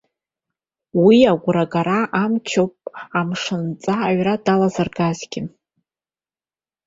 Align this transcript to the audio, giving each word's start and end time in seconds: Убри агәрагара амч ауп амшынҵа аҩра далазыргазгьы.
Убри 0.97 1.19
агәрагара 1.31 1.99
амч 2.23 2.49
ауп 2.61 2.75
амшынҵа 3.19 3.95
аҩра 4.07 4.35
далазыргазгьы. 4.45 5.41